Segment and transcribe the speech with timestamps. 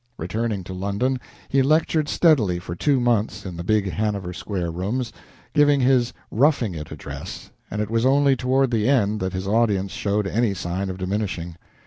[0.17, 5.13] Returning to London, he lectured steadily for two months in the big Hanover Square rooms,
[5.53, 9.91] giving his "Roughing It" address, and it was only toward the end that his audience
[9.91, 11.55] showed any sign of diminishing.